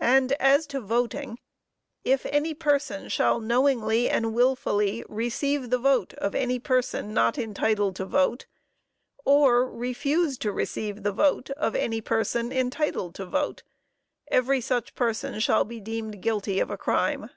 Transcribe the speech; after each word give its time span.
And 0.00 0.32
as 0.40 0.66
to 0.66 0.80
voting: 0.80 1.38
"If 2.02 2.26
any 2.26 2.54
person 2.54 3.08
shall... 3.08 3.38
knowingly 3.38 4.10
and 4.10 4.34
wilfully 4.34 5.04
receive 5.08 5.70
the 5.70 5.78
vote 5.78 6.12
of 6.14 6.34
any 6.34 6.58
person 6.58 7.14
not 7.14 7.38
entitled 7.38 7.94
to 7.94 8.04
vote, 8.04 8.46
or 9.24 9.70
refuse 9.70 10.38
to 10.38 10.50
receive 10.50 11.04
the 11.04 11.12
vote 11.12 11.50
of 11.50 11.76
any 11.76 12.00
person 12.00 12.50
entitled 12.50 13.14
to 13.14 13.26
vote... 13.26 13.62
every 14.26 14.60
such 14.60 14.96
person 14.96 15.38
shall 15.38 15.62
be 15.64 15.78
deemed 15.78 16.20
guilty 16.20 16.58
of 16.58 16.68
a 16.68 16.76
crime." 16.76 17.30